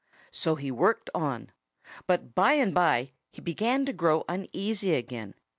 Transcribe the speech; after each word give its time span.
So 0.31 0.55
he 0.55 0.71
worked 0.71 1.11
on. 1.13 1.51
But 2.07 2.33
by 2.33 2.53
and 2.53 2.73
by 2.73 3.11
he 3.29 3.39
began 3.39 3.85
to 3.85 3.93
grow 3.93 4.25
uneasy 4.27 4.95
again. 4.95 5.35